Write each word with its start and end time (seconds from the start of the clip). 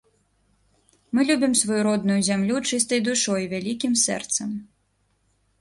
Мы 1.17 1.21
любім 1.29 1.53
сваю 1.59 1.81
родную 1.89 2.17
зямлю 2.29 2.57
чыстай 2.71 2.99
душой 3.09 3.39
і 3.47 3.51
вялікім 3.55 3.93
сэрцам. 4.09 4.49